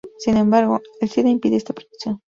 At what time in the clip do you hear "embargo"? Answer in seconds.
0.37-0.81